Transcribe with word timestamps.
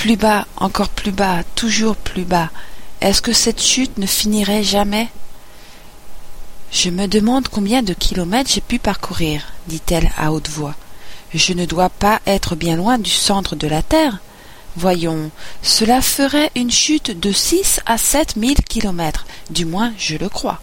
Plus 0.00 0.16
bas, 0.16 0.46
encore 0.56 0.90
plus 0.90 1.10
bas, 1.10 1.42
toujours 1.56 1.96
plus 1.96 2.22
bas. 2.22 2.50
Est-ce 3.00 3.20
que 3.20 3.32
cette 3.32 3.60
chute 3.60 3.98
ne 3.98 4.06
finirait 4.06 4.62
jamais? 4.62 5.08
Je 6.70 6.90
me 6.90 7.08
demande 7.08 7.48
combien 7.48 7.82
de 7.82 7.94
kilomètres 7.94 8.48
j'ai 8.54 8.60
pu 8.60 8.78
parcourir, 8.78 9.42
dit-elle 9.66 10.08
à 10.16 10.30
haute 10.30 10.48
voix. 10.50 10.76
Je 11.34 11.52
ne 11.52 11.66
dois 11.66 11.88
pas 11.88 12.20
être 12.26 12.54
bien 12.54 12.76
loin 12.76 12.96
du 12.98 13.10
centre 13.10 13.56
de 13.56 13.66
la 13.66 13.82
Terre. 13.82 14.20
Voyons, 14.76 15.32
cela 15.62 16.00
ferait 16.00 16.52
une 16.54 16.70
chute 16.70 17.18
de 17.18 17.32
six 17.32 17.80
à 17.84 17.98
sept 17.98 18.36
mille 18.36 18.62
kilomètres, 18.62 19.26
du 19.50 19.64
moins 19.64 19.92
je 19.98 20.16
le 20.16 20.28
crois. 20.28 20.60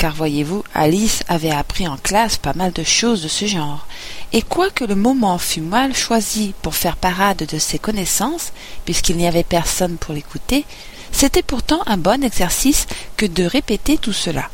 Car 0.00 0.14
voyez-vous, 0.14 0.64
Alice 0.72 1.22
avait 1.28 1.50
appris 1.50 1.86
en 1.86 1.98
classe 1.98 2.38
pas 2.38 2.54
mal 2.54 2.72
de 2.72 2.82
choses 2.82 3.22
de 3.22 3.28
ce 3.28 3.44
genre, 3.44 3.86
et 4.32 4.40
quoique 4.40 4.82
le 4.82 4.94
moment 4.94 5.36
fût 5.36 5.60
mal 5.60 5.94
choisi 5.94 6.54
pour 6.62 6.74
faire 6.74 6.96
parade 6.96 7.44
de 7.46 7.58
ses 7.58 7.78
connaissances, 7.78 8.54
puisqu'il 8.86 9.18
n'y 9.18 9.26
avait 9.28 9.44
personne 9.44 9.98
pour 9.98 10.14
l'écouter, 10.14 10.64
c'était 11.12 11.42
pourtant 11.42 11.82
un 11.84 11.98
bon 11.98 12.24
exercice 12.24 12.86
que 13.18 13.26
de 13.26 13.44
répéter 13.44 13.98
tout 13.98 14.14
cela. 14.14 14.48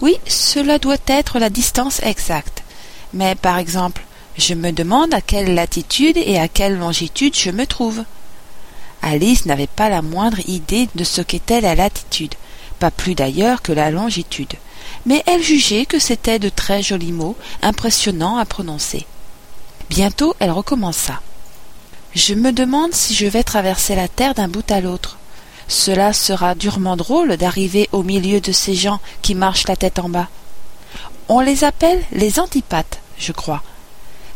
Oui, 0.00 0.16
cela 0.26 0.80
doit 0.80 0.96
être 1.06 1.38
la 1.38 1.48
distance 1.48 2.02
exacte. 2.02 2.64
Mais 3.14 3.36
par 3.36 3.56
exemple, 3.56 4.02
je 4.36 4.54
me 4.54 4.72
demande 4.72 5.14
à 5.14 5.20
quelle 5.20 5.54
latitude 5.54 6.16
et 6.16 6.40
à 6.40 6.48
quelle 6.48 6.76
longitude 6.76 7.36
je 7.36 7.52
me 7.52 7.68
trouve. 7.68 8.02
Alice 9.00 9.46
n'avait 9.46 9.68
pas 9.68 9.90
la 9.90 10.02
moindre 10.02 10.40
idée 10.48 10.88
de 10.96 11.04
ce 11.04 11.20
qu'était 11.20 11.60
la 11.60 11.76
latitude, 11.76 12.34
pas 12.80 12.90
plus 12.90 13.14
d'ailleurs 13.14 13.62
que 13.62 13.72
la 13.72 13.90
longitude, 13.90 14.54
mais 15.06 15.22
elle 15.26 15.42
jugeait 15.42 15.86
que 15.86 15.98
c'étaient 15.98 16.38
de 16.38 16.48
très 16.48 16.82
jolis 16.82 17.12
mots, 17.12 17.36
impressionnants 17.62 18.38
à 18.38 18.46
prononcer. 18.46 19.06
Bientôt 19.90 20.34
elle 20.40 20.50
recommença. 20.50 21.20
Je 22.14 22.34
me 22.34 22.52
demande 22.52 22.94
si 22.94 23.14
je 23.14 23.26
vais 23.26 23.44
traverser 23.44 23.94
la 23.94 24.08
terre 24.08 24.34
d'un 24.34 24.48
bout 24.48 24.68
à 24.70 24.80
l'autre. 24.80 25.18
Cela 25.68 26.12
sera 26.12 26.56
durement 26.56 26.96
drôle 26.96 27.36
d'arriver 27.36 27.88
au 27.92 28.02
milieu 28.02 28.40
de 28.40 28.50
ces 28.50 28.74
gens 28.74 28.98
qui 29.22 29.36
marchent 29.36 29.68
la 29.68 29.76
tête 29.76 29.98
en 30.00 30.08
bas. 30.08 30.28
On 31.28 31.40
les 31.40 31.62
appelle 31.62 32.02
les 32.10 32.40
antipathes, 32.40 33.00
je 33.18 33.30
crois. 33.30 33.62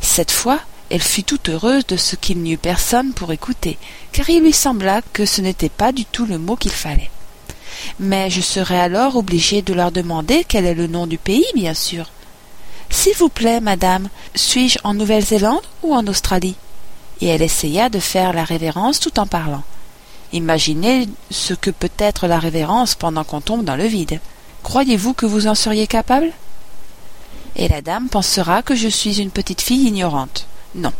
Cette 0.00 0.30
fois, 0.30 0.60
elle 0.90 1.02
fut 1.02 1.24
toute 1.24 1.48
heureuse 1.48 1.86
de 1.86 1.96
ce 1.96 2.14
qu'il 2.14 2.38
n'y 2.38 2.52
eut 2.52 2.58
personne 2.58 3.12
pour 3.14 3.32
écouter, 3.32 3.78
car 4.12 4.28
il 4.30 4.42
lui 4.42 4.52
sembla 4.52 5.00
que 5.12 5.26
ce 5.26 5.40
n'était 5.40 5.70
pas 5.70 5.90
du 5.90 6.04
tout 6.04 6.26
le 6.26 6.38
mot 6.38 6.56
qu'il 6.56 6.70
fallait. 6.70 7.10
Mais 7.98 8.30
je 8.30 8.40
serai 8.40 8.78
alors 8.78 9.16
obligée 9.16 9.62
de 9.62 9.74
leur 9.74 9.92
demander 9.92 10.44
quel 10.46 10.66
est 10.66 10.74
le 10.74 10.86
nom 10.86 11.06
du 11.06 11.18
pays, 11.18 11.46
bien 11.54 11.74
sûr. 11.74 12.06
S'il 12.90 13.14
vous 13.16 13.28
plaît, 13.28 13.60
madame, 13.60 14.08
suis-je 14.34 14.78
en 14.84 14.94
Nouvelle-Zélande 14.94 15.62
ou 15.82 15.94
en 15.94 16.06
Australie? 16.06 16.56
Et 17.20 17.26
elle 17.28 17.42
essaya 17.42 17.88
de 17.88 17.98
faire 17.98 18.32
la 18.32 18.44
révérence 18.44 19.00
tout 19.00 19.18
en 19.18 19.26
parlant. 19.26 19.62
Imaginez 20.32 21.08
ce 21.30 21.54
que 21.54 21.70
peut 21.70 21.90
être 21.98 22.26
la 22.26 22.38
révérence 22.38 22.94
pendant 22.94 23.24
qu'on 23.24 23.40
tombe 23.40 23.64
dans 23.64 23.76
le 23.76 23.86
vide. 23.86 24.20
Croyez-vous 24.62 25.14
que 25.14 25.26
vous 25.26 25.46
en 25.46 25.54
seriez 25.54 25.86
capable? 25.86 26.30
Et 27.56 27.68
la 27.68 27.82
dame 27.82 28.08
pensera 28.08 28.62
que 28.62 28.74
je 28.74 28.88
suis 28.88 29.20
une 29.20 29.30
petite 29.30 29.60
fille 29.60 29.86
ignorante. 29.86 30.46
Non, 30.74 30.92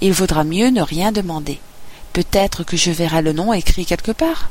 il 0.00 0.12
vaudra 0.12 0.42
mieux 0.42 0.70
ne 0.70 0.82
rien 0.82 1.12
demander. 1.12 1.60
Peut-être 2.12 2.64
que 2.64 2.76
je 2.76 2.90
verrai 2.90 3.22
le 3.22 3.32
nom 3.32 3.52
écrit 3.52 3.86
quelque 3.86 4.12
part. 4.12 4.50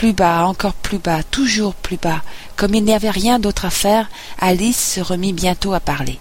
Plus 0.00 0.14
bas, 0.14 0.46
encore 0.46 0.72
plus 0.72 0.96
bas, 0.96 1.22
toujours 1.22 1.74
plus 1.74 1.98
bas. 1.98 2.22
Comme 2.56 2.74
il 2.74 2.84
n'y 2.84 2.94
avait 2.94 3.10
rien 3.10 3.38
d'autre 3.38 3.66
à 3.66 3.70
faire, 3.70 4.08
Alice 4.38 4.94
se 4.94 5.00
remit 5.02 5.34
bientôt 5.34 5.74
à 5.74 5.80
parler. 5.80 6.18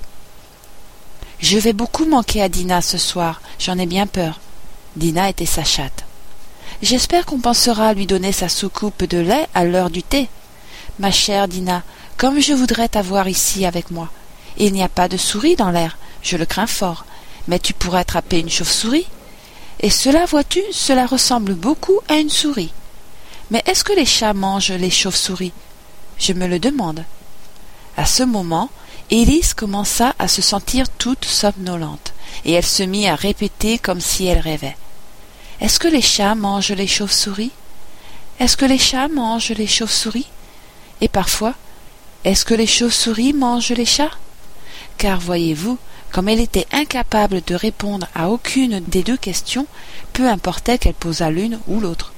Je 1.39 1.57
vais 1.57 1.71
beaucoup 1.71 2.03
manquer 2.03 2.41
à 2.41 2.49
Dina 2.49 2.81
ce 2.81 2.97
soir, 2.97 3.39
j'en 3.57 3.77
ai 3.77 3.85
bien 3.85 4.05
peur. 4.05 4.41
Dina 4.97 5.29
était 5.29 5.45
sa 5.45 5.63
chatte. 5.63 6.03
J'espère 6.81 7.25
qu'on 7.25 7.39
pensera 7.39 7.87
à 7.87 7.93
lui 7.93 8.05
donner 8.05 8.33
sa 8.33 8.49
soucoupe 8.49 9.05
de 9.05 9.19
lait 9.19 9.47
à 9.53 9.63
l'heure 9.63 9.89
du 9.89 10.03
thé. 10.03 10.27
Ma 10.99 11.09
chère 11.09 11.47
Dina, 11.47 11.83
comme 12.17 12.41
je 12.41 12.51
voudrais 12.51 12.89
t'avoir 12.89 13.29
ici 13.29 13.65
avec 13.65 13.91
moi. 13.91 14.09
Il 14.57 14.73
n'y 14.73 14.83
a 14.83 14.89
pas 14.89 15.07
de 15.07 15.15
souris 15.15 15.55
dans 15.55 15.71
l'air, 15.71 15.97
je 16.21 16.35
le 16.35 16.45
crains 16.45 16.67
fort, 16.67 17.05
mais 17.47 17.59
tu 17.59 17.71
pourrais 17.71 18.01
attraper 18.01 18.39
une 18.39 18.49
chauve-souris. 18.49 19.07
Et 19.79 19.89
cela, 19.89 20.25
vois-tu, 20.25 20.61
cela 20.73 21.05
ressemble 21.05 21.53
beaucoup 21.53 22.01
à 22.09 22.15
une 22.15 22.29
souris. 22.29 22.73
Mais 23.51 23.63
est-ce 23.65 23.83
que 23.83 23.93
les 23.93 24.05
chats 24.05 24.33
mangent 24.33 24.71
les 24.71 24.91
chauves-souris? 24.91 25.53
Je 26.19 26.33
me 26.33 26.47
le 26.47 26.59
demande. 26.59 27.03
À 27.97 28.05
ce 28.05 28.23
moment, 28.23 28.69
Élise 29.09 29.53
commença 29.55 30.13
à 30.19 30.27
se 30.27 30.41
sentir 30.41 30.87
toute 30.87 31.25
somnolente, 31.25 32.13
et 32.45 32.51
elle 32.53 32.65
se 32.65 32.83
mit 32.83 33.07
à 33.07 33.15
répéter 33.15 33.79
comme 33.79 34.01
si 34.01 34.27
elle 34.27 34.39
rêvait. 34.39 34.77
Est-ce 35.61 35.79
que 35.79 35.87
les 35.87 36.01
chats 36.01 36.35
mangent 36.35 36.71
les 36.71 36.87
chauves-souris? 36.87 37.51
Est-ce 38.39 38.55
que 38.55 38.65
les 38.65 38.77
chats 38.77 39.07
mangent 39.07 39.49
les 39.49 39.67
chauves-souris? 39.67 40.29
Et 41.01 41.07
parfois, 41.07 41.55
est-ce 42.23 42.45
que 42.45 42.53
les 42.53 42.67
chauves-souris 42.67 43.33
mangent 43.33 43.71
les 43.71 43.85
chats? 43.85 44.11
Car 44.97 45.19
voyez-vous, 45.19 45.79
comme 46.11 46.29
elle 46.29 46.39
était 46.39 46.67
incapable 46.71 47.41
de 47.47 47.55
répondre 47.55 48.07
à 48.13 48.29
aucune 48.29 48.79
des 48.81 49.01
deux 49.01 49.17
questions, 49.17 49.65
peu 50.13 50.29
importait 50.29 50.77
qu'elle 50.77 50.93
posât 50.93 51.31
l'une 51.31 51.59
ou 51.67 51.79
l'autre 51.79 52.13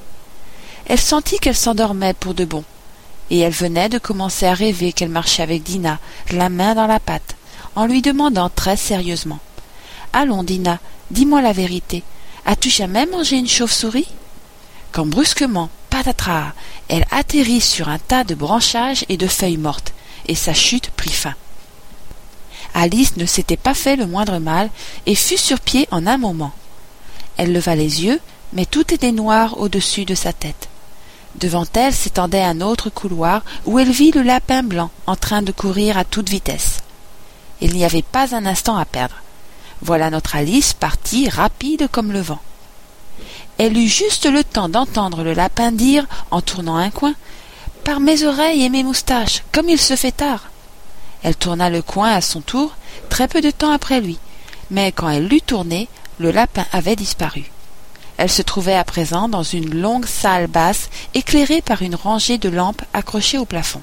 elle 0.88 1.00
sentit 1.00 1.40
qu'elle 1.40 1.56
s'endormait 1.56 2.14
pour 2.14 2.34
de 2.34 2.46
bon 2.46 2.64
et 3.32 3.40
elle 3.40 3.54
venait 3.54 3.90
de 3.90 3.98
commencer 3.98 4.46
à 4.46 4.54
rêver 4.54 4.92
qu'elle 4.92 5.10
marchait 5.10 5.42
avec 5.42 5.64
Dina, 5.64 6.00
la 6.32 6.50
main 6.50 6.76
dans 6.76 6.86
la 6.86 7.00
pâte, 7.00 7.36
en 7.76 7.86
lui 7.86 8.02
demandant 8.02 8.50
très 8.50 8.76
sérieusement 8.76 9.40
Allons, 10.14 10.44
Dina, 10.44 10.80
dis-moi 11.10 11.42
la 11.42 11.54
vérité. 11.54 12.04
As-tu 12.46 12.70
jamais 12.70 13.06
mangé 13.06 13.38
une 13.38 13.48
chauve-souris? 13.48 14.10
Quand 14.92 15.06
brusquement, 15.06 15.70
patatras, 15.90 16.52
elle 16.90 17.06
atterrit 17.12 17.62
sur 17.62 17.88
un 17.88 18.00
tas 18.00 18.26
de 18.26 18.36
branchages 18.36 19.06
et 19.08 19.16
de 19.16 19.28
feuilles 19.28 19.56
mortes, 19.56 19.94
et 20.28 20.36
sa 20.36 20.54
chute 20.54 20.90
prit 20.92 21.14
fin. 21.14 21.36
Alice 22.74 23.16
ne 23.16 23.26
s'était 23.26 23.56
pas 23.56 23.74
fait 23.74 23.96
le 23.96 24.08
moindre 24.08 24.40
mal 24.40 24.70
et 25.06 25.16
fut 25.16 25.38
sur 25.38 25.62
pied 25.62 25.88
en 25.92 26.06
un 26.06 26.18
moment. 26.18 26.52
Elle 27.38 27.54
leva 27.54 27.76
les 27.76 28.04
yeux, 28.04 28.20
mais 28.52 28.66
tout 28.66 28.94
était 28.94 29.14
noir 29.14 29.58
au-dessus 29.60 30.04
de 30.04 30.16
sa 30.16 30.34
tête. 30.34 30.68
Devant 31.40 31.66
elle 31.74 31.94
s'étendait 31.94 32.44
un 32.44 32.62
autre 32.62 32.90
couloir 32.90 33.44
où 33.66 33.80
elle 33.80 33.92
vit 33.92 34.12
le 34.12 34.22
lapin 34.22 34.64
blanc 34.64 34.92
en 35.08 35.16
train 35.16 35.42
de 35.42 35.52
courir 35.52 35.98
à 35.98 36.04
toute 36.04 36.30
vitesse. 36.30 36.80
Il 37.62 37.74
n'y 37.74 37.86
avait 37.86 38.02
pas 38.02 38.36
un 38.36 38.46
instant 38.46 38.78
à 38.78 38.86
perdre. 38.86 39.16
Voilà 39.82 40.10
notre 40.10 40.36
Alice 40.36 40.74
partie 40.74 41.30
rapide 41.30 41.88
comme 41.92 42.12
le 42.12 42.22
vent. 42.22 42.42
Elle 43.58 43.78
eut 43.78 43.88
juste 43.88 44.26
le 44.26 44.44
temps 44.44 44.70
d'entendre 44.70 45.24
le 45.24 45.34
lapin 45.34 45.72
dire, 45.72 46.06
en 46.32 46.42
tournant 46.42 46.78
un 46.78 46.90
coin, 46.90 47.14
Par 47.84 48.00
mes 48.00 48.24
oreilles 48.24 48.64
et 48.64 48.70
mes 48.70 48.84
moustaches, 48.84 49.44
comme 49.52 49.70
il 49.70 49.80
se 49.80 49.96
fait 49.96 50.12
tard. 50.12 50.50
Elle 51.24 51.36
tourna 51.36 51.70
le 51.70 51.82
coin 51.82 52.12
à 52.12 52.22
son 52.22 52.42
tour, 52.42 52.76
très 53.10 53.28
peu 53.28 53.42
de 53.42 53.52
temps 53.52 53.72
après 53.72 54.02
lui, 54.02 54.20
mais 54.70 54.92
quand 54.92 55.10
elle 55.10 55.28
l'eut 55.28 55.42
tourné, 55.42 55.88
le 56.20 56.32
lapin 56.32 56.66
avait 56.72 56.96
disparu. 56.96 57.52
Elle 58.22 58.30
se 58.30 58.44
trouvait 58.44 58.76
à 58.76 58.84
présent 58.84 59.28
dans 59.28 59.42
une 59.42 59.82
longue 59.82 60.06
salle 60.06 60.46
basse 60.46 60.92
éclairée 61.16 61.64
par 61.64 61.82
une 61.82 61.96
rangée 61.96 62.38
de 62.38 62.50
lampes 62.50 62.84
accrochées 62.94 63.40
au 63.40 63.46
plafond. 63.46 63.82